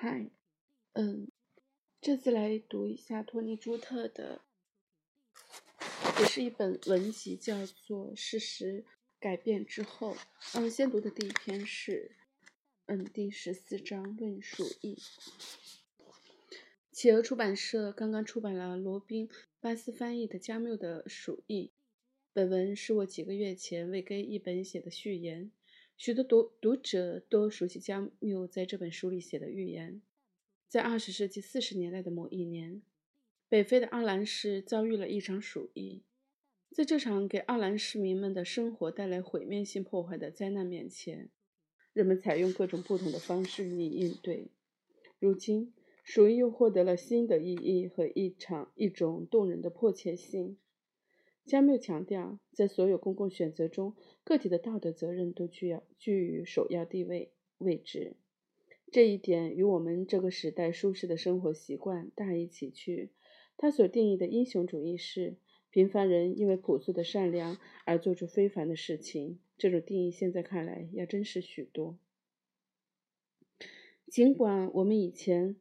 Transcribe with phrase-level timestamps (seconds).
[0.00, 0.30] 嗨，
[0.92, 1.26] 嗯，
[2.00, 4.42] 这次来读一下托尼·朱特的，
[6.20, 8.84] 也是一本文集，叫做《事实
[9.18, 10.14] 改变之后》。
[10.54, 12.12] 嗯，先读的第一篇是，
[12.86, 14.94] 嗯，第十四章《论鼠疫》。
[16.92, 19.28] 企鹅出版社刚刚出版了罗宾·
[19.58, 21.64] 巴斯翻译的加缪的《鼠疫》。
[22.32, 25.50] 本文是我几个月前为该译本写的序言。
[25.98, 30.00] 许多读读者都熟悉加缪在这本书里写的预言。
[30.68, 32.82] 在二十世纪四十年代的某一年，
[33.48, 36.04] 北非的奥兰市遭遇了一场鼠疫。
[36.70, 41.30] 在这场给奥兰市民们的生活带来毁灭性破坏的灾难面前，
[41.92, 44.52] 人们采用各种不同的方式予以应对。
[45.18, 50.58] 如今，鼠疫又获得了新的意义和一场一种动人的迫切性。
[51.48, 58.16] 加缪强调，在所有公共选择中，个体的道德责任都具有居于首要地位位置。
[58.92, 63.12] 这一点与我们这个时代舒适的生活习惯大异其趣。
[63.56, 65.38] 他所定义的英雄主义是
[65.70, 67.56] 平凡人因为朴素的善良
[67.86, 69.40] 而做出非凡的事情。
[69.56, 71.98] 这种定义现在看来要真实许多。
[74.06, 75.56] 尽管我们以前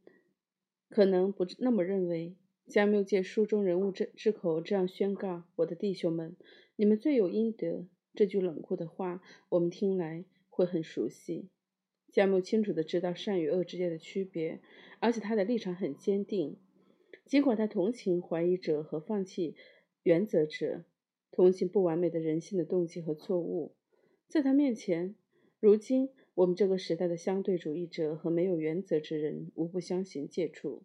[0.90, 2.36] 可能不那么认为。
[2.68, 6.36] 加缪借书中人物之之口这样宣告：“我的弟兄们，
[6.76, 11.48] 你们罪有应得。”这句冷酷的话，我们听来会很熟悉。
[12.12, 14.60] 加缪清楚地知道善与恶之间的区别，
[15.00, 16.58] 而且他的立场很坚定。
[17.26, 19.56] 尽管他同情怀疑者和放弃
[20.04, 20.84] 原则者，
[21.32, 23.76] 同情不完美的人性的动机和错误，
[24.28, 25.16] 在他面前，
[25.60, 30.82] 如今我们这个时代的相对主义者和没有原则之人无不相形见绌。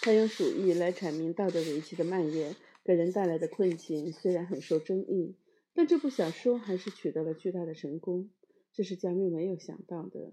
[0.00, 5.34] 他用鼠疫来阐明道德危机的蔓延给人带来的困境，虽然很受争议，
[5.74, 8.30] 但这部小说还是取得了巨大的成功。
[8.72, 10.32] 这是加缪没有想到的。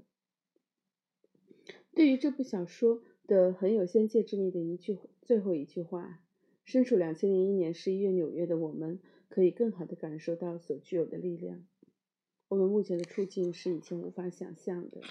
[1.93, 6.21] 对于这部小说的很有先见之明的一句最后一句话
[6.63, 11.65] ：“身处两千零一年十一月纽约的我们，可以更好地感受到所具有的力量。
[12.49, 15.01] 我们目前的处境是以前无法想象的。”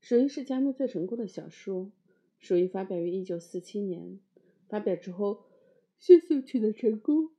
[0.00, 1.92] 鼠疫是加缪最成功的小说。
[2.40, 4.18] 鼠疫发表于一九四七年，
[4.68, 5.44] 发表之后
[5.98, 7.30] 迅速取得成功。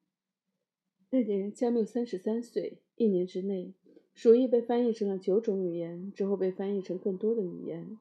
[1.10, 3.74] 那年加缪三十三岁，一年之内，
[4.14, 7.98] 鼠疫被翻译成了九种语言，之后被翻译成更多的语言。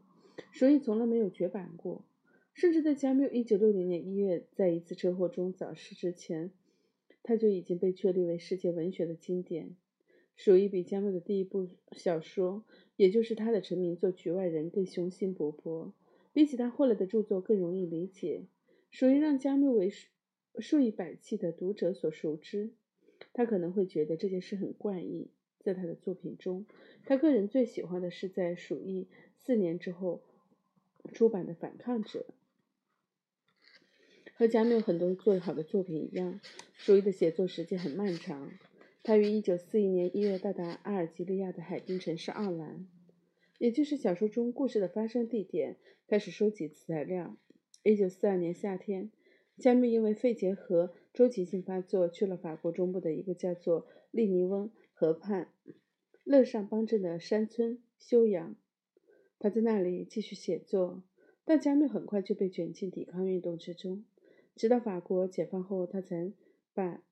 [0.53, 2.05] 鼠疫从来没有绝版过，
[2.53, 6.53] 甚至在加缪一九六零年一月在一次车祸中早逝之前，
[7.22, 9.75] 他就已经被确立为世界文学的经典。
[10.37, 12.65] 鼠疫比加缪的第一部小说，
[12.97, 15.93] 也就是他的成名作《局外人》更雄心勃勃。
[16.33, 18.47] 比起他后来的著作更容易理解，
[18.91, 19.93] 属于让加缪为
[20.59, 22.71] 数以百计的读者所熟知。
[23.33, 25.31] 他可能会觉得这件事很怪异。
[25.63, 26.65] 在他的作品中，
[27.05, 30.23] 他个人最喜欢的是在鼠疫四年之后
[31.13, 32.25] 出版的《反抗者》。
[34.35, 36.41] 和加缪很多最好的作品一样，
[36.73, 38.51] 鼠疫的写作时间很漫长。
[39.03, 42.87] 他于1941年1月到达阿尔及利亚的海滨城市奥兰。
[43.60, 45.76] 也就是小说中故事的发生地点，
[46.09, 47.37] 开始收集材料。
[47.82, 49.10] 一九四二年夏天，
[49.59, 55.53] 加缪因为肺结核周期性发作，去了法国中部的一个叫做利尼翁河畔
[56.25, 58.56] 勒尚邦镇的山村休养。
[59.38, 61.03] 他在那里继续写作，
[61.44, 64.06] 但加缪很快就被卷进抵抗运动之中。
[64.56, 66.32] 直到法国解放后，他才
[66.72, 67.03] 把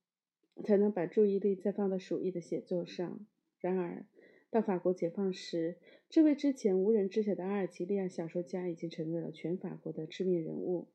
[0.64, 3.26] 才能把注意力再放到鼠疫的写作上。
[3.60, 4.06] 然而，
[4.50, 5.76] 到法国解放时，
[6.10, 10.88] 这位之前无人知晓的阿尔及利亚小说家已经成为了全法国的知名人物。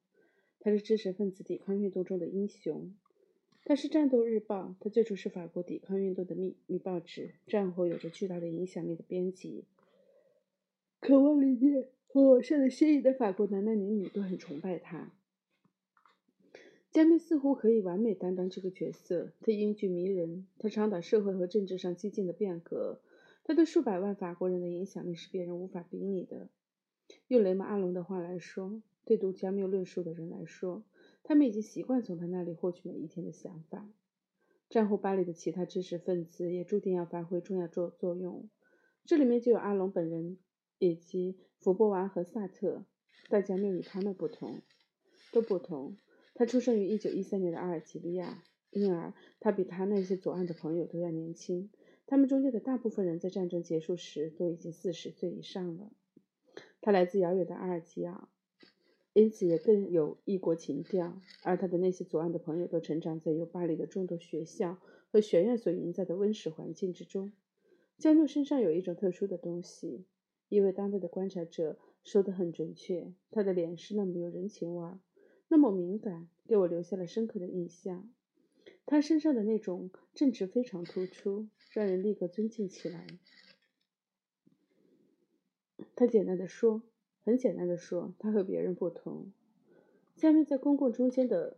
[0.59, 2.95] 他是知识分子抵抗运动中的英雄。
[3.65, 9.65] 他是《战斗日报》，他最初是法国抵抗运动的秘密报纸，战后有着巨大的影响力的编辑。
[10.99, 15.13] 渴望理念和偶像的心仪的法国男男女女都很崇拜他。
[16.91, 19.31] 加缪似乎可以完美担当这个角色。
[19.41, 22.99] 他英俊迷人，他倡导社会和政治上激进的变革。
[23.43, 26.49] 他对数百万法国人的影响力是别人无法比拟的。
[27.27, 30.83] 用雷蒙·阿隆的话来说，对读加缪论述的人来说，
[31.23, 33.87] 他们已经习惯从他那里获取每一天的想法。
[34.69, 38.49] 战后巴黎的其他知识分子也注定要发挥重要作作用，
[39.05, 40.37] 这里面就有阿隆本人
[40.79, 42.85] 以及福波娃和萨特。
[43.29, 44.61] 但加缪与他们不同，
[45.31, 45.95] 都不同。
[46.35, 51.69] 他出生于1913年的阿尔及利亚，因而他比他那些左岸的朋友都要年轻。
[52.05, 55.91] 他们中间的大部分人在战争结束时都已经四十岁以上了。
[56.81, 58.27] 他来自遥远的阿尔及尔，
[59.13, 61.19] 因此也更有异国情调。
[61.43, 64.77] 而他的那些左岸的朋友都成长在由巴黎的众多学校
[65.11, 67.31] 和学院所营造的温室环境之中。
[67.97, 70.05] 加缪身上有一种特殊的东西，
[70.49, 74.99] 一位当代的观察者说得很准确，他的脸是那么有人情味儿，
[75.47, 78.11] 那么敏感，给我留下了深刻的印象。
[78.85, 83.07] 他身上的那种正直非常突出，让人立刻尊敬起来。
[85.95, 86.81] 他简单的说，
[87.23, 89.31] 很简单的说，他和别人不同。
[90.15, 91.57] 下面在公共中间的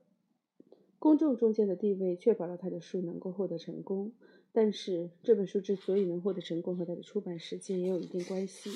[1.00, 4.14] 公众中间的地位，确保了他的书能够获得成功。
[4.54, 8.72] 但是这本书之所以能获得成功，和他的出版时间也有一定关系。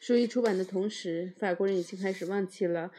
[0.00, 2.90] 书一出版的同时，法国人已经开始忘记了，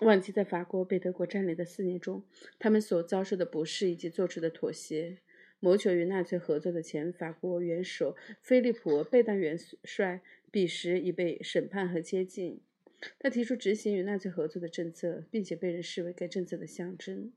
[0.00, 2.22] 忘记在法国被德国占领的四年中，
[2.58, 5.18] 他们所遭受的不适以及做出的妥协。
[5.60, 12.60] 谋求与纳粹合作的前法国元首菲利普·贝当元帅，彼时已被审判和接近。
[13.18, 17.32] 他提出执行与纳粹合作的政策，并且被人视为该政策的象征。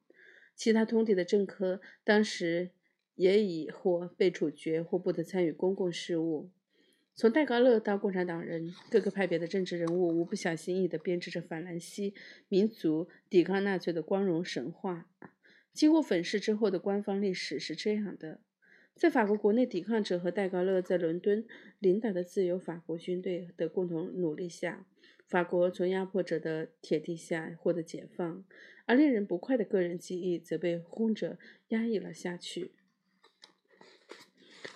[0.55, 2.71] 其他通敌的政客当时。
[3.15, 6.49] 也已或被处决，或不得参与公共事务。
[7.13, 12.15] 从戴高乐到共产党人，各个派别的政治人物无不小心翼翼地编织着法兰西
[12.47, 15.07] 民族抵抗纳粹的光荣神话。
[15.73, 18.41] 经过粉饰之后的官方历史是这样的：
[18.95, 21.45] 在法国国内，抵抗者和戴高乐在伦敦
[21.79, 24.85] 领导的自由法国军队的共同努力下，
[25.27, 28.43] 法国从压迫者的铁蹄下获得解放，
[28.85, 31.37] 而令人不快的个人记忆则被轰着
[31.67, 32.71] 压抑了下去。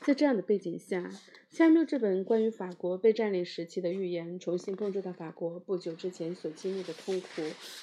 [0.01, 1.11] 在这样的背景下，
[1.55, 7.27] 下面这本关于法国被占领时期的寓言重新碰触到法国不久之前所经历的痛苦，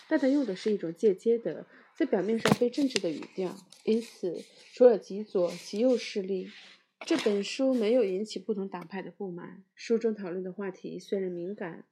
[0.06, 1.64] 但它用的是一种间接的，
[1.96, 3.56] 在表面上非政治的语调。
[3.84, 6.50] 因此，除了极左、极右势力，
[7.06, 9.64] 这本书没有引起不同党派的不满。
[9.74, 11.86] 书中讨论的话题虽然敏感，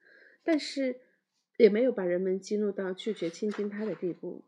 [0.45, 1.01] 但是
[1.57, 4.43] 也没有把人们激怒到拒绝倾听他的地步。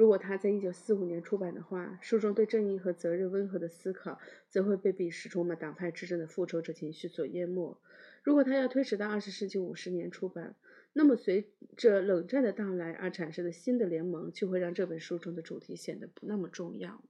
[0.00, 4.18] 如果他在一九四五年出版的话，书中对正义和责任温和的思考，
[4.48, 7.78] 则会被彼时充满党派之争的复仇者情绪所淹没。
[8.22, 10.56] 如果他要推迟到二十世纪五十年出版，
[10.94, 17.04] 那么随着冷战的到来而产生的新的联盟，就会让这本书中的主题显得不那么重要。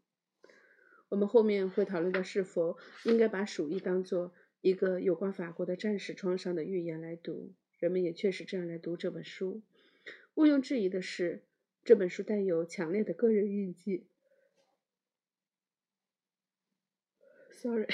[1.11, 4.33] 我们后面会讨论到是否应该把《鼠疫》当作
[4.63, 7.55] 一个有关法国的战史创伤的寓言来读。
[7.79, 9.63] 人们也确实这样来读这本书。
[10.35, 11.45] 毋庸置疑的是。
[11.91, 14.07] 这本书带有强烈的个人印记。
[17.51, 17.89] Sorry，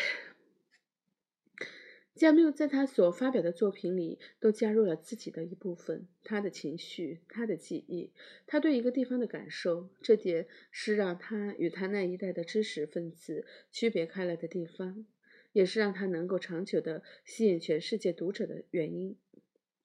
[2.15, 8.13] 加缪在他所发表的作品里都加入了自己的一部分，他的情绪、他的记忆、
[8.47, 9.89] 他对一个地方的感受。
[10.03, 15.07] 这点是让他与他那一代的知识分子区别开来的地方，
[15.53, 19.17] 也是让他能够长久的吸引全世界读者的原因。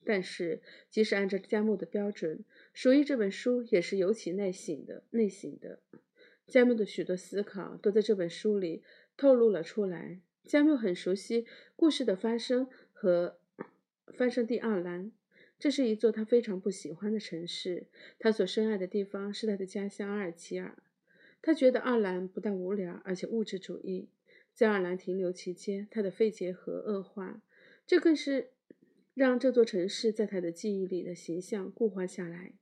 [0.03, 2.43] 但是，即使按照加缪的标准，
[2.73, 5.03] 属于这本书也是尤其内省的。
[5.11, 5.79] 内省的，
[6.47, 8.81] 加缪的许多思考都在这本书里
[9.15, 10.19] 透露了出来。
[10.43, 11.45] 加缪很熟悉
[11.75, 13.37] 故事的发生和
[14.07, 15.11] 发生地奥兰，
[15.59, 17.85] 这是一座他非常不喜欢的城市。
[18.17, 20.75] 他所深爱的地方是他的家乡阿尔及尔。
[21.43, 24.09] 他觉得奥兰不但无聊，而且物质主义。
[24.53, 27.43] 在奥兰停留期间，他的肺结核恶化，
[27.85, 28.49] 这更是。
[29.13, 32.53] 让这座城市在他的记忆里的形象固化下来。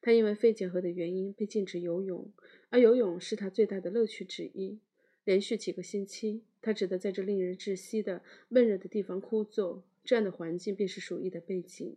[0.00, 2.32] 他因为肺结核的原因被禁止游泳，
[2.70, 4.78] 而游泳是他最大的乐趣之一。
[5.24, 9.84] 连续几个星期，他只得在这令人窒息的闷热的地方枯坐。
[10.04, 11.96] 这样的环境便是鼠疫的背景。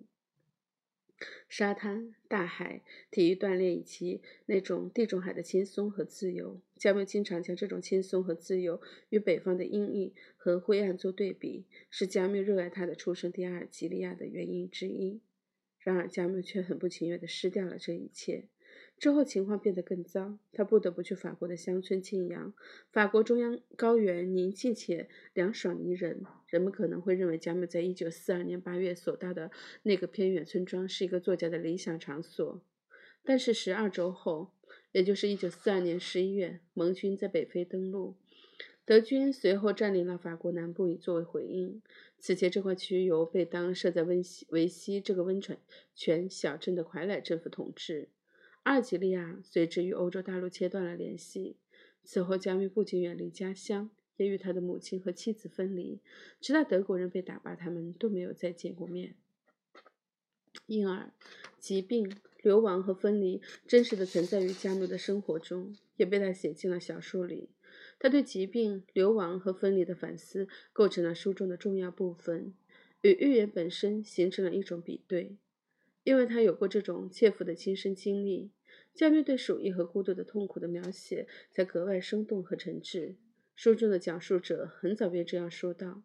[1.50, 15.22] 沙滩、大海、体育锻炼以及那种地中海的轻松和自由，加缪经常将这种轻松和自由与北方的阴翳和灰暗做对比，是加缪热爱他的出生地阿尔及利亚的原因之一。
[15.80, 18.50] 然而，加缪却很不情愿地失掉了这一切。
[19.02, 22.54] 之后情况变得更糟，他不得不去法国的乡村静养。
[22.92, 29.50] 法国中央高原宁静且凉爽宜人，人们可能会认为加缪在一九四二年八月所到的
[29.82, 32.62] 那个偏远村庄是一个作家的理想场所。
[33.24, 34.52] 但是十二周后，
[34.92, 38.14] 也就是一九四二年十一月，盟军在北非登陆，
[38.86, 41.82] 德军随后占领了法国南部以作为回应。
[42.20, 45.58] 此前这块区域由贝当设在温西维西这个温泉
[45.96, 48.10] 泉小镇的傀儡政府统治。
[48.64, 51.58] 阿尔及利亚随之与欧洲大陆切断了联系。
[52.04, 56.00] 此后，加缪不仅远离家乡，也与他的母亲和妻子分离，
[56.40, 59.16] 直到德国人被打败，他们都没有再见过面。
[60.66, 61.12] 因而，
[61.60, 67.50] 疾病、流亡和分离真实的存在于加缪的生活中，也被他写进了小说里。
[68.00, 72.54] 他对疾病、流亡和分离的反思构成了书中的重要部分，
[73.02, 75.38] 与寓言本身形成了一种比对。
[76.04, 78.52] 因为他有过这种切肤的亲身经历，
[78.94, 83.16] 加缪对鼠疫和孤独的痛苦的描写才格外生动和诚挚。
[83.56, 86.04] 书中的讲述者很早便这样说道：“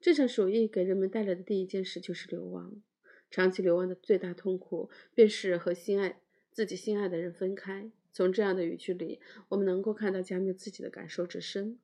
[0.00, 2.82] 这场鼠疫给人们带来的第一件事就是流亡。
[3.30, 7.90] 长期流亡的最大痛苦，便是和心爱自己心爱的人分开。
[8.10, 11.78] 从这样的语句里，我们能够看到加缪自己的感受之深。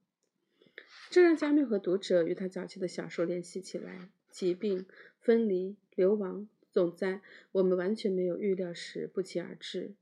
[1.11, 4.09] 这让加缪和读者与他早期的小说联系起来。
[4.31, 4.87] 疾病、
[5.21, 7.21] 分离、流亡，总在
[7.53, 9.95] 我们完全没有预料时不期而至。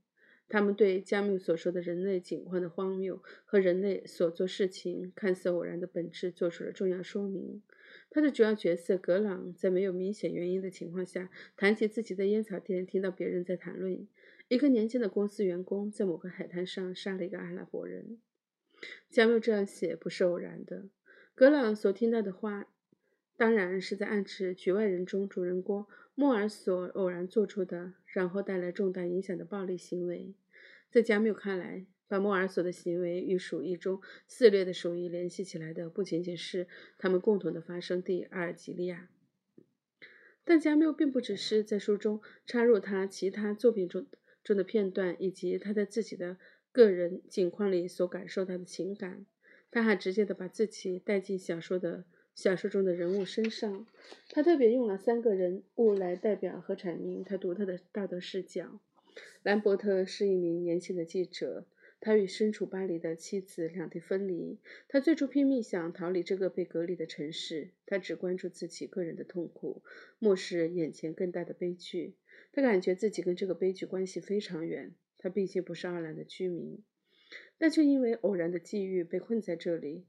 [0.48, 7.62] 他们对加缪所说的人类景况的荒谬和人类所做事情看似偶然的本质做出了重要说明。
[8.08, 14.08] 他的主要角色格朗在没有明显原因的情况下谈起自己在烟草店听到别人在谈论
[14.48, 18.18] 一个年轻的公司员工在某个海滩上杀了一个阿拉伯人。
[19.10, 20.88] 加缪这样写不是偶然的。
[21.34, 22.72] 格朗所听到的话。
[23.36, 30.34] 当然是在暗示《局外人》中主人公莫尔所偶然做出的，然后带来重大影响的暴力行为。
[30.90, 39.08] 在加缪看来，把莫尔索的行为与鼠疫中肆虐的鼠疫联系起来的，不仅仅是他们共同的发生地阿尔及利亚。
[40.44, 44.06] 但加缪并不只是在书中插入他其他作品中
[44.44, 46.36] 中的片段，以及他在自己的
[46.70, 49.24] 个人境况里所感受到的情感，
[49.70, 52.04] 他还直接的把自己带进小说的。
[52.34, 53.86] 小说中的人物身上，
[54.30, 58.80] 他特别用了三个人物来代表和阐明他独特的道德视角。
[59.42, 61.66] 兰伯特是一名年轻的记者，
[62.00, 64.58] 他与身处巴黎的妻子两地分离。
[64.88, 69.82] 他最初拼命想逃离这个被隔离的城市，他只关注自己个人的痛苦，
[70.18, 72.14] 漠视眼前更大的悲剧。
[72.52, 74.94] 他感觉自己跟这个悲剧关系非常远。
[75.18, 76.82] 他毕竟不是爱尔兰的居民，
[77.58, 80.04] 但却因为偶然的际遇被困在这里。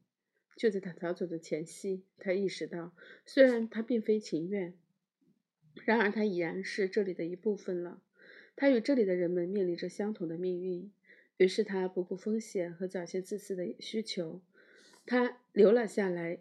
[0.55, 2.95] 就在他逃走的前夕，他意识到，
[3.25, 4.73] 虽然他并非情愿，
[5.85, 8.01] 然而他已然是这里的一部分了。
[8.55, 10.91] 他与这里的人们面临着相同的命运，
[11.37, 14.41] 于是他不顾风险和早先自私的需求，
[15.05, 16.39] 他留了下来，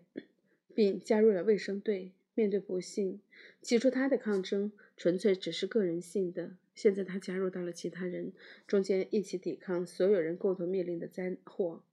[0.74, 2.12] 并加入了卫生队。
[2.34, 3.20] 面对不幸，
[3.60, 8.32] 起初他的抗争纯粹只是个人性的，现在他加入到了其他人
[8.66, 11.84] 中间，一起抵抗所有人共同面临的灾祸。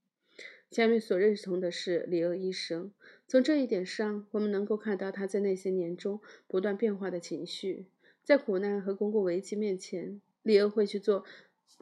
[0.69, 2.91] 加缪所认同的是里厄医生。
[3.27, 7.87] 从这一点上，我们能够看到他在那些年中不断变化的情绪。
[8.23, 11.25] 在苦难和公共危机面前，里厄会去做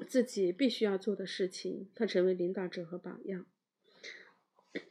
[0.07, 1.89] 自己必须要做的事情。
[1.93, 3.45] 他成为领导者和榜样，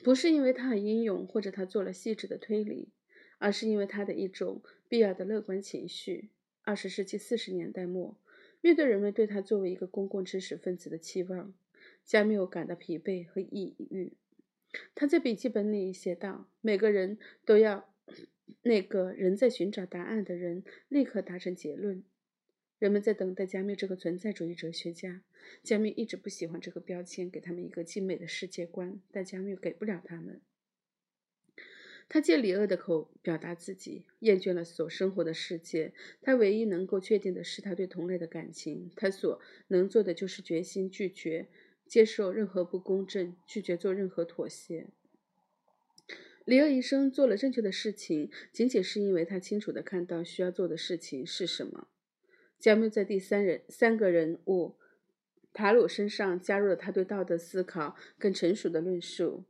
[0.04, 2.90] 不是因为他很英勇或者他做了细致的推理，
[3.38, 6.30] 而是因为他的一种必要的乐观情绪。
[6.62, 8.18] 二十世纪四十年代末，
[8.60, 11.54] 面对人们对他作为一个公共知识分子的期望。
[12.06, 14.12] 加缪感到疲惫和抑郁。
[14.94, 17.92] 他在笔记本里写道：“每个人都要
[18.62, 22.04] 那个人在寻找答案的人立刻达成结论。
[22.78, 25.24] 人们在等待加缪这个存在主义哲学家。
[25.62, 30.40] 加缪一直不喜欢这个标签，给他们一个精美的世界观，但加缪给不了他们。
[32.08, 35.92] 他借里厄的口表达自己厌倦了所生活的世界。
[36.20, 38.90] 他唯一能够确定的是他对同类的感情。
[38.94, 41.48] 他所能做的就是决心拒绝。”
[41.86, 44.88] 接受任何不公正，拒绝做任何妥协。
[46.44, 51.88] 里厄医生做了正确的事情，仅仅是因为他清楚地看到需要做的事情是什么。
[52.58, 54.76] 加缪在第三人三个人物
[55.52, 59.44] 塔鲁身上加入了他对道德思考更成熟的论述。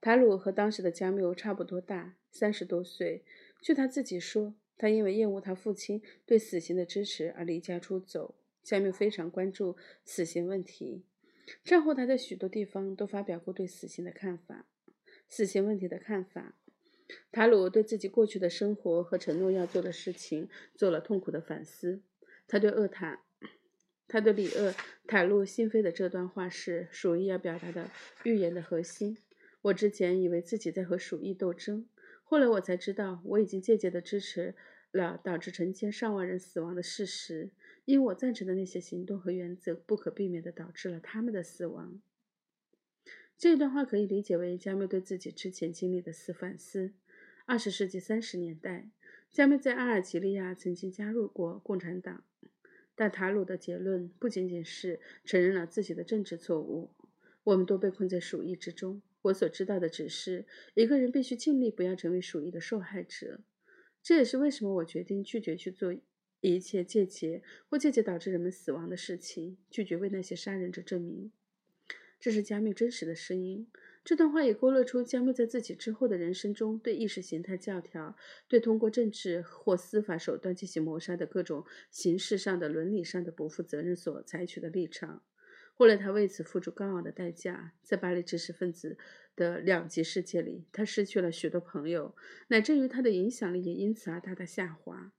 [0.00, 3.24] 塔鲁和当时的加缪差不多大，三十多岁。
[3.60, 8.34] 据他自己说，他因为厌恶他父亲对死刑的支持而离家出走。
[8.62, 11.04] 加缪非常关注死刑问题。
[11.64, 14.66] 战后，他在许多地方都发表过对死刑的看法、
[15.28, 16.54] 死刑问题的看法。
[17.30, 22.02] 塔鲁对自己过去的生活和承诺要做的事情做了痛苦的反思。
[22.48, 23.22] 他对厄塔，
[24.08, 24.74] 他对里厄
[25.06, 27.90] 袒露心扉的这段话是鼠疫要表达的
[28.24, 29.18] 预言的核心。
[29.62, 31.88] 我之前以为自己在和鼠疫斗争，
[32.24, 34.54] 后来我才知道我已经间接地支持
[34.90, 37.50] 了导致成千上万人死亡的事实。
[37.86, 42.02] 因我赞成的那些行动和原则，不可避免地导致了他们的死亡。
[43.38, 46.92] 这段话可以理解为加缪对自己之前经历的反思。
[47.44, 48.90] 二十世纪三十年代，
[49.30, 52.24] 加缪在阿尔及利亚曾经加入过共产党，
[52.96, 56.90] 但塔鲁的结论不仅仅是承认了自己的政治错误。
[57.44, 59.00] 我们都被困在鼠疫之中。
[59.22, 63.40] 我所知道的只是，一个人必须尽力不要成为鼠疫的受害者。
[64.02, 65.94] 这也是为什么我决定拒绝去做。
[66.54, 71.32] 一切借节或借节导致人们死亡的事情，拒绝为那些杀人者证明。
[72.18, 73.66] 这是加缪真实的声音。
[74.02, 78.16] 这段话也勾勒出加缪在自己之后的人生中对意识形态教条、
[78.48, 85.22] 对通过政治或司法手段进行谋杀的各种形式上的、伦理上的不负责任所采取的立场。
[85.74, 88.96] 后来他为此付出高昂的代价，在巴黎知识分子
[89.34, 92.14] 的两极世界里，他失去了许多朋友，
[92.48, 95.12] 乃至于他的影响力也因此而大大下滑。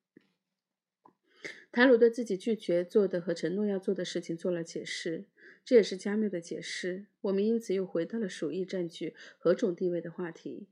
[1.78, 5.26] 塔鲁对自己拒绝做的和承诺要做的事情做了解释，
[5.64, 7.06] 这也是加缪的解释。
[7.22, 10.66] 我们因此又回到了鼠疫占据何种地位的话题。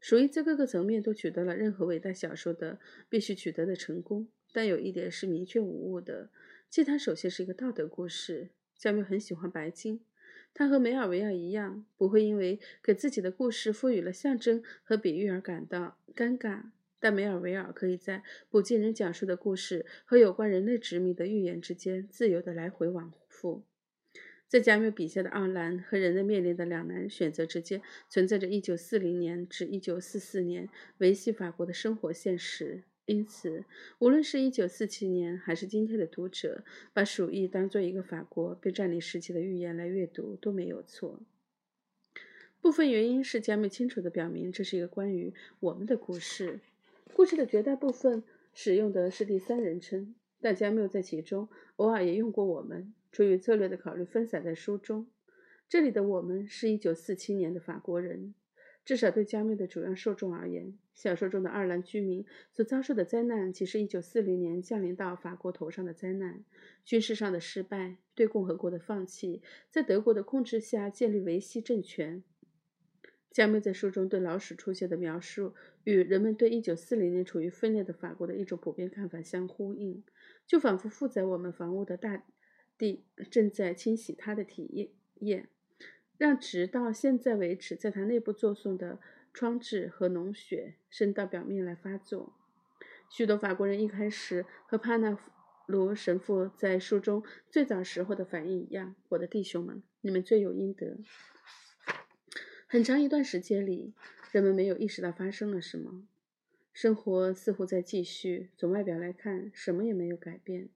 [0.00, 2.78] 鼠疫在各个层面都取得了任何伟大小说的
[3.10, 6.30] 必须取得的成功，但有一点是明确无误的，
[6.70, 8.48] 即它首先是一个道德故事。
[8.74, 10.00] 加缪很喜欢白金，
[10.54, 16.70] 他和梅尔维尔一样，不会因为给自己的故事赋予了象征和比喻而感到尴尬。
[17.00, 23.64] 但梅尔维尔可以在不尽人讲述的故事和有关人类殖民的预言之间自由地来回往复。
[24.48, 32.84] 在加缪笔下的奥兰和人类面临的两难选择之间，存在着1940年至1944年维系法国的生活现实。
[33.04, 33.64] 因此，
[33.98, 41.20] 无论是一947年还是今天的读者，把鼠疫当做一个法国被占领时期的预言来阅读都没有错。
[42.60, 46.60] 部分原因是加缪清楚地表明，这是一个关于我们的故事。
[47.14, 48.22] 故事的绝大部分
[48.52, 55.08] 使用的是第三人称，但加缪在其中偶尔也用过“我们”，出于策略的考虑，分散在书中。
[55.68, 58.34] 这里的“我们”是一九四七年的法国人，
[58.84, 60.78] 至少对加缪的主要受众而言。
[60.94, 66.44] 小说中的爱尔兰居民所遭受的灾难，其实一九四零年降临到法国头上的灾难：
[66.84, 72.22] 军事上的失败，对共和国的放弃，在德国的控制下建立维希政权。
[73.30, 75.54] 加缪在书中对老鼠出现的描述，
[75.84, 80.02] 与人们对1940年处于分裂的法国的一种普遍看法相呼应，
[80.46, 82.24] 就仿佛负载我们房屋的大
[82.76, 85.46] 地正在清洗它的体液，
[86.16, 88.98] 让直到现在为止在它内部作祟的
[89.32, 92.32] 疮痔和脓血升到表面来发作。
[93.08, 95.16] 许多法国人一开始和帕纳
[95.66, 100.98] 卢神父在书中最早时候的反应一样：“我的弟兄们，你们罪有应得。”
[102.70, 103.94] 很长一段时间里，
[104.30, 106.06] 人们没有意识到发生了什么。
[106.74, 108.50] 生活似乎在继续。
[108.58, 110.68] 从外表来看，什么也没有改变。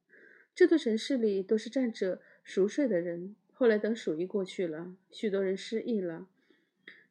[0.54, 3.36] 这座城市里都是站着熟睡的人。
[3.52, 6.26] 后来，等鼠疫过去了，许多人失忆了。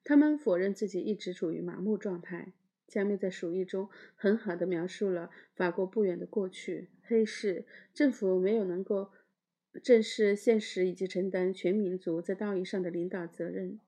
[0.04, 2.52] 他们否认自己一直处于麻木状态。
[2.88, 9.12] 加缪在鼠疫中很好地描述了法国不远的过去：黑市政府没有能够
[9.84, 13.80] 正视现实，以及承担全民族在道义上的领导责任。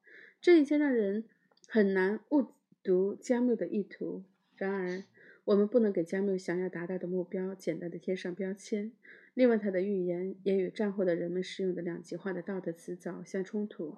[0.43, 1.23] 这一切让人
[1.69, 2.47] 很难误
[2.83, 4.25] 读加缪的意图。
[4.57, 5.05] 然而，
[5.45, 8.91] 我们不能给加缪想要达到的目标简单的贴上标签。
[9.33, 13.95] 另外，他的预言也与战后的人们使用的两极化的道德词藻相冲突。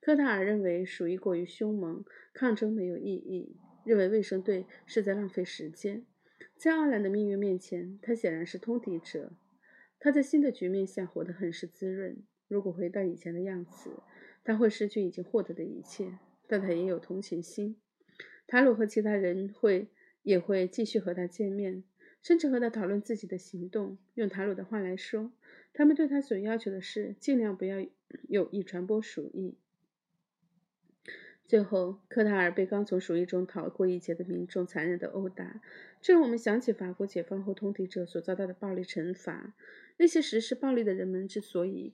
[0.00, 6.04] 科塔尔认为鼠疫过于凶猛，抗争没有意义，认为卫生队是在浪费时间。
[6.56, 9.30] 在奥兰的命运面前，他显然是通敌者。
[10.00, 12.16] 他在新的局面下活得很是滋润。
[12.48, 13.90] 如果回到以前的样子。
[14.44, 17.76] 他会失去已经获得的一切，但他也有同情心。
[18.46, 19.88] 塔鲁和其他人会
[20.22, 21.84] 也会继续和他见面，
[22.20, 23.96] 甚至和他讨论自己的行动。
[24.14, 25.32] 用塔鲁的话来说，
[25.72, 27.86] 他们对他所要求的是尽量不要
[28.28, 29.56] 有意传播鼠疫。
[31.46, 35.60] 最后，科塔尔被刚从鼠疫中逃过一劫的民众残忍地殴打，
[36.00, 39.54] 这让我们想起法国解放后通敌者所遭到的暴力惩罚。
[39.98, 41.92] 那些实施暴力的人们之所以……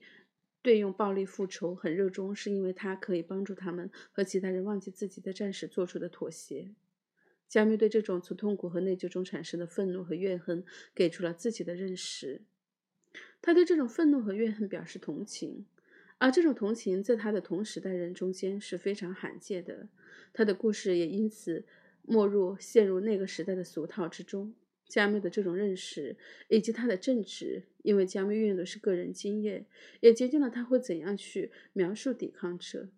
[0.61, 6.73] 对用暴力复仇很热衷，是因为它可以帮助他们和其他人忘记自己在战时做出的妥协。
[7.47, 12.41] 加缪对这种从痛苦和内疚中产生的愤怒和怨恨给出了自己的认识。
[13.41, 15.65] 他对这种愤怒和怨恨表示同情，
[16.19, 19.87] 而这种同情在他的同时代人中间是非常罕见的。
[20.33, 21.65] 他的故事也因此
[22.03, 24.53] 没入陷入那个时代的俗套之中。
[24.89, 26.17] 加缪的这种认识
[26.49, 29.65] 以及他的正直，因为加缪运用的是个人经验，
[30.01, 32.89] 也决定了他会怎样去描述抵抗者。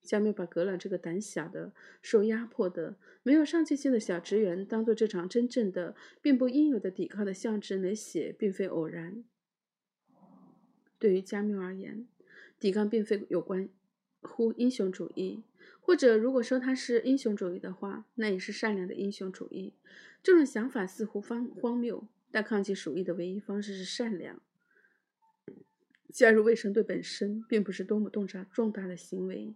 [0.00, 9.22] 加缪把格朗这个胆小的、受压迫的、没有上进心的小职员当做这场真正的、并不应有的抵抗的象征来写，并非偶然。
[10.98, 12.06] 对于加缪而言，
[12.58, 13.68] 抵抗并非有关
[14.22, 15.42] 乎英雄主义，
[15.80, 19.74] 或者如果说他是英雄主义的话，那也是善良的英雄主义。
[20.22, 24.40] 这种想法似乎荒荒谬，但抗击鼠疫的唯一方式是善良。
[26.12, 29.54] 加入卫生队本身并不是多么重大重大的行为，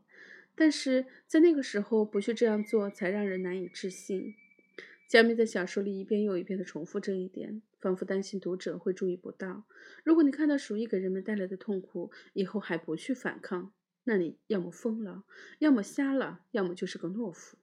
[0.55, 4.35] 但是在那个时候不去这样做才让人难以置信。
[5.09, 9.65] 加缪在小说里一遍又一遍地重复这一点，仿佛担心读者会注意不到。
[10.03, 13.73] 如果你看到鼠疫给人们带来的痛苦，以后还不去反抗，
[14.05, 15.25] 那你要么疯了，
[15.59, 17.59] 要么瞎了，要么就是个懦夫。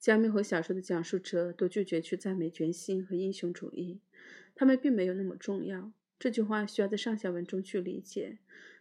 [0.00, 4.00] 加缪和小说的讲述者都拒绝去赞美决心和英雄主义，
[4.54, 5.92] 他们并没有那么重要。
[6.18, 8.38] 这句话需要在上下文中去理解。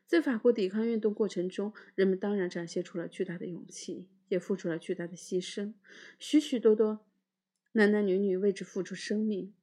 [0.08, 5.73] 在法国抵抗运动过程中，人们当然展现出了巨大的勇气，也付出了巨大的牺牲。
[6.17, 7.05] 许许多多
[7.73, 9.53] 男男女女为之付出生命。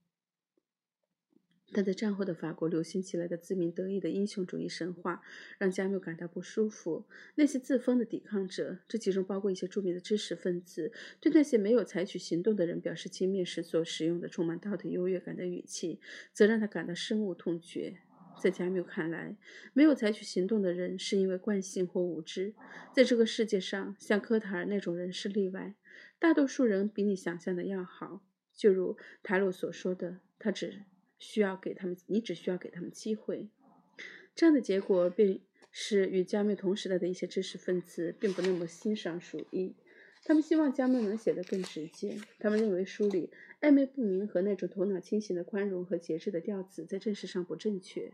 [1.73, 5.21] 但在战后的法国流行起来的自鸣得意的英雄主义神话，
[5.59, 7.05] 让加缪感到不舒服。
[7.35, 15.99] 那些自封的抵抗者，这其中包括一些著名的知识分子，对那些没有采取行动的人表示轻蔑时所使用的充满道德优越感的语气，
[16.33, 17.99] 则让他感到深恶痛绝。
[18.41, 19.35] 在加缪看来，
[19.73, 22.55] 没有采取行动的人是因为惯性或无知。
[22.95, 25.75] 在这个世界上，像科塔尔那种人是例外，
[26.19, 28.23] 大多数人比你想象的要好。
[28.55, 30.83] 就如塔鲁所说的，他只
[31.19, 33.49] 需要给他们，你只需要给他们机会。
[34.35, 39.75] 这样的结果便是与加缪同时代的一些知识分子并不那么欣赏鼠疫。
[40.25, 42.19] 他们希望加缪能写得更直接。
[42.39, 48.13] 他们认为书里暧昧不明和那种头脑清醒的宽容和节制的调子在正史上不正确。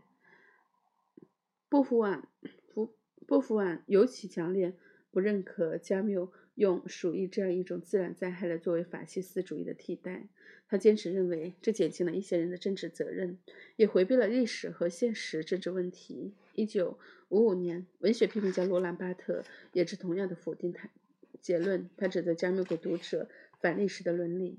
[1.67, 2.29] 波伏瓦，
[2.73, 4.77] 波波伏瓦尤其强烈
[5.09, 10.27] 不认可加缪用鼠疫这样一种自然灾害来作为法西斯主义的替代。
[10.67, 13.37] 他坚持认为这减轻了一些人的政治责任，
[13.75, 16.33] 也回避了历史和现实政治问题。
[16.53, 16.97] 一九
[17.29, 20.89] 五五年，文学批评家罗兰巴特也是同样的否定他
[21.41, 21.89] 结论。
[21.97, 24.57] 他指责加缪给读者反历史的伦理。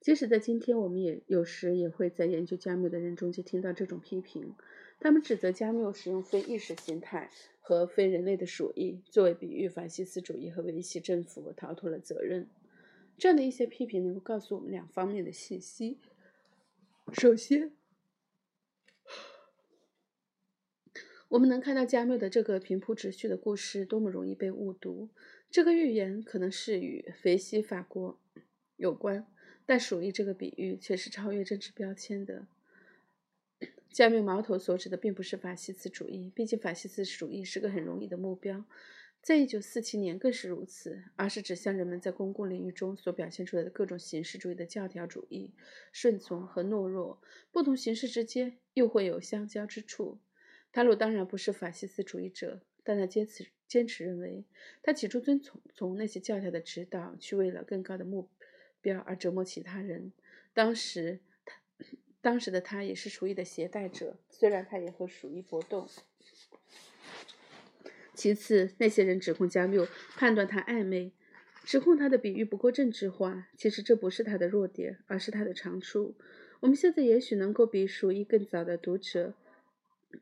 [0.00, 4.54] 即使在今天，我们也有时也会在研究加缪的人中间听到这种批评。
[4.98, 7.30] 他们指责加缪使用非意识形态
[7.70, 12.48] 和非人类的鼠疫作为比喻，法西斯主义和维希政府逃脱了责任。
[13.16, 15.96] 这样的一些批评能够告诉我们两方面的信息：
[17.12, 17.70] 首先，
[21.28, 25.08] 我们能看到加缪的这个平铺直叙的故事多么容易被误读。
[25.48, 28.18] 这个预言可能是与维希法国
[28.74, 29.24] 有关，
[29.64, 32.48] 但鼠疫这个比喻却是超越政治标签的。
[33.90, 38.64] 加缪矛头所指的并不是法西斯主义，毕竟法西斯主义是个很容易的目标，
[39.20, 45.52] 在一九四七年更是如此，而是指向人们在公共领域中所表现出来的各种形式主义的教条主义、
[45.90, 47.20] 顺从和懦弱。
[47.50, 50.20] 不同形式之间又会有相交之处。
[50.72, 54.44] 塔鲁当然不是法西斯主义者，但他坚持坚持认为，
[54.84, 58.28] 他起初遵从从那些教条的指导，去为了更高的目
[58.80, 60.12] 标而折磨其他人。
[60.54, 61.18] 当时。
[62.22, 65.88] 当时的他也是鼠疫的携带者，虽然他也和鼠疫搏斗。
[68.14, 71.12] 其次，那些人指控加缪判断他暧昧，
[71.64, 73.48] 指控他的比喻不够政治化。
[73.56, 76.14] 其实这不是他的弱点，而是他的长处。
[76.60, 79.34] 我们现在也许能够比鼠疫更早的读者，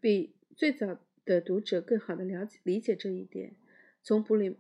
[0.00, 3.56] 比最早的读者更好的了解理解这一点。
[4.02, 4.56] 从布里。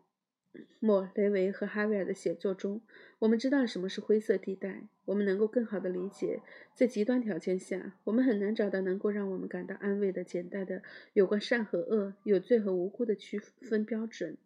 [0.80, 2.80] 莫雷维和哈维尔的写作中，
[3.18, 4.88] 我们知道什么是灰色地带。
[5.04, 6.42] 我们能够更好地理解，
[6.74, 10.82] 在极端条件下，我们很难找到能够让我们感到安慰的简单的
[11.14, 14.36] 有关善和恶、有罪和无辜的区分标准。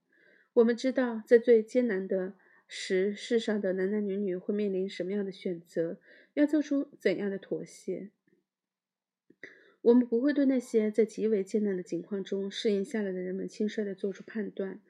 [0.55, 2.35] 我们知道，在最艰难的
[2.69, 5.99] 时，世上的男男女女会面临什么样的选择，
[6.35, 8.11] 要做出怎样的妥协。
[9.81, 14.81] 我们不会对那些在极为艰难的境况中适应下来的人们轻率地做出判断。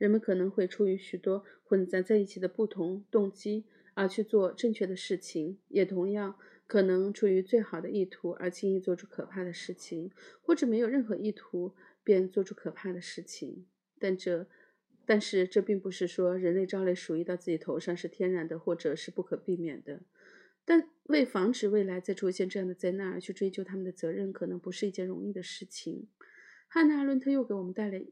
[0.00, 10.10] 人们可能会出于许多混杂在一起的不同动机而去做正确的事情，也同样可能出于最好的意图而轻易做出可怕的事情，
[10.40, 13.66] 或者没有任何意图便做出可怕的事情。
[13.98, 14.46] 但这，
[15.04, 20.00] 但是这并不是说人类招来鼠疫到自己头上是天然的，或者是不可避免的。
[20.64, 26.08] 但为防止未来再出现这样的灾难而去追究他们的责任，可能不是一件容易的事情。
[26.68, 28.02] 汉娜·阿伦特又给我们带来。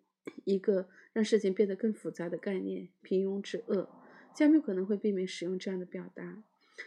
[0.45, 3.89] 一个让事情变得更复杂的概念——平庸之恶。
[4.35, 6.45] 加缪可能会避免使用这样的表达，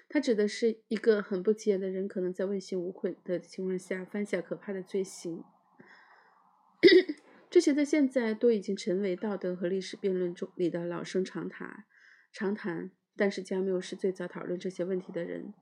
[0.07, 5.43] 他指的是一个很不起眼的人可能在问心无愧的情况下犯下可怕的罪行。
[7.49, 11.83] 这些在现在都已经成为道德和历史辩论中里的老生常谈。
[12.31, 15.53] 常谈，但是加缪是最早讨论这些问题的人。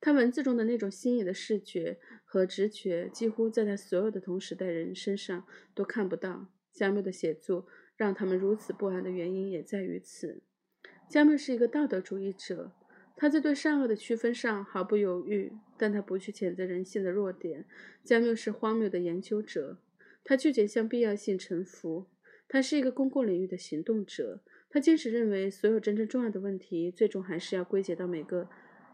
[0.00, 6.46] 他文字中的那种新颖的视觉和直觉，几乎在他所有的同时代人身上都看不到。
[6.76, 10.42] 加缪的写作让他们如此不安的原因也在于此。
[11.08, 12.72] 加缪是一个道德主义者，
[13.16, 17.64] 他在对善恶的区分上毫不犹豫，但他不去谴责人性的弱点。
[18.04, 19.78] 加缪是荒谬的研究者，
[20.22, 22.06] 他拒绝向必要性臣服。
[22.46, 28.48] 他是一个公共领域的行动者，他坚持认为所有真正重要的问题最终还是要归结到每个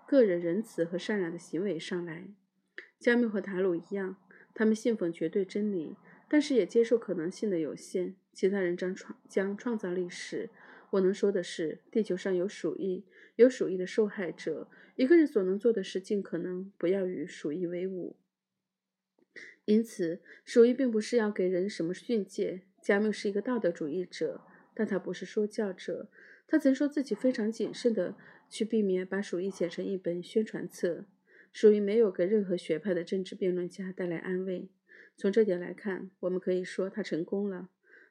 [0.06, 2.28] 个人仁慈和善良的行为上来。
[3.00, 4.16] 加缪和塔鲁一样，
[4.54, 5.96] 他们信奉绝对真理。
[6.32, 8.16] 但是也接受可能性的有限。
[8.32, 10.48] 其他人将创将创造历史。
[10.92, 13.04] 我能说的是，地球上有鼠疫，
[13.36, 14.70] 有鼠疫的受害者。
[14.96, 18.16] 一个人所能做的是，尽可能不要与鼠疫为伍。
[19.66, 22.62] 因此，鼠疫并不是要给人什么训诫。
[22.80, 24.40] 加缪是一个道德主义者，
[24.74, 26.08] 但他不是说教者。
[26.46, 28.16] 他曾说自己非常谨慎地
[28.48, 31.04] 去避免把鼠疫写成一本宣传册。
[31.52, 34.70] 鼠疫没有给任何学派的政治辩论家带来安慰。
[35.16, 37.68] 从这点来看，我们可以说他成功了。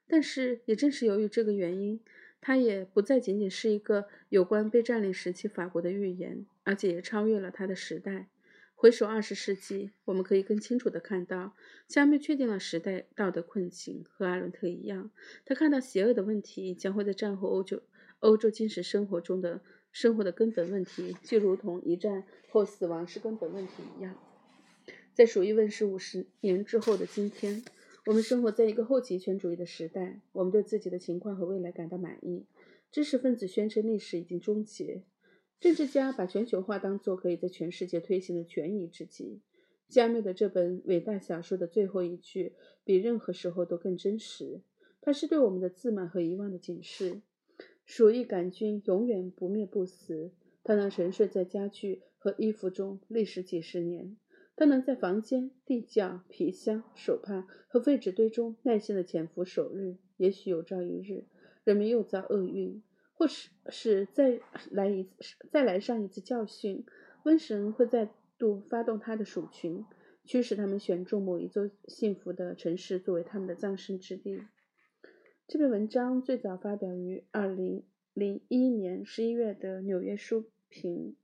[0.07, 2.01] 但是，也正是由于这个原因，
[2.41, 8.27] 他也不再仅仅是一个有关被占领时期法国的预言，而且也超越了他的时代。
[8.75, 11.55] 回首二十世纪，我们可以更清楚地看到，
[11.87, 14.03] 加缪确定了时代道德困境。
[14.09, 15.11] 和阿伦特一样，
[15.45, 17.83] 他看到邪恶的问题将会在战后欧洲
[18.19, 19.61] 欧洲精神生活中的
[19.91, 24.15] 生活的根本问题，就如同一战后死亡是根本问题一样。
[25.13, 27.61] 在鼠疫问世五十年之后的今天，
[28.05, 30.21] 我们生活在一个后极权主义的时代。
[30.31, 32.45] 我们对自己的情况和未来感到满意。
[32.93, 35.03] 知识分子宣称历史已经终结。
[35.59, 39.41] 政治家把全球化当作可以在全世界推行的权宜之计。
[39.89, 42.53] 加缪的这本伟大小说的最后一句
[42.85, 44.61] 比任何时候都更真实，
[45.01, 47.21] 它是对我们的自满和遗忘的警示。
[47.85, 50.31] 鼠疫杆菌永远不灭不死，
[50.63, 54.15] 它能沉睡在家具和衣服中历时几十年，
[54.61, 59.97] 它能在房间、地窖、皮箱、手帕和废纸堆中耐心的潜伏首日。
[60.17, 61.25] 也许有朝一日，
[61.63, 62.83] 人们又遭厄运。
[63.13, 66.85] 或是是再来一次，再来上一次教训，
[67.23, 69.83] 瘟神会再度发动他的鼠群，
[70.25, 74.43] 驱使他们选中某一座幸福的城市作为他们的葬身之地。
[75.47, 81.15] 这篇文章最早发表于二零零一年十一月的《纽约书评》。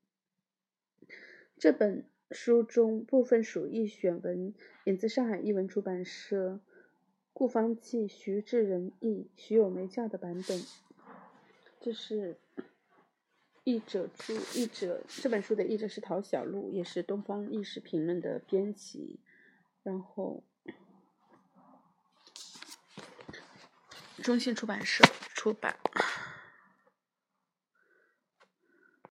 [1.59, 4.53] 这本书中部分鼠疫选文
[4.85, 6.59] 引自上海译文出版社
[7.33, 10.61] 顾方济、徐志仁译、徐有梅教的版本。
[11.79, 12.37] 这是
[13.63, 19.19] 译者注，译者这本书的译者是陶小璐，也是东方历史评论的编辑，
[19.83, 20.43] 然后
[24.23, 25.77] 中信出版社出版。